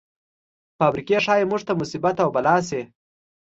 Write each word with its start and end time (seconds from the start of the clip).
فابریکې 0.77 1.17
ښايي 1.25 1.45
موږ 1.51 1.61
ته 1.67 1.73
مصیبت 1.81 2.15
او 2.23 2.29
بلا 2.35 2.55
شي. 2.67 2.81